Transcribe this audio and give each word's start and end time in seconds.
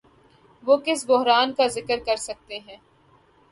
وہ 0.63 0.77
کس 0.85 1.05
بحران 1.07 1.53
کا 1.53 1.67
ذکر 1.67 1.99
کرسکتے 2.05 2.59
ہیں؟ 2.59 2.77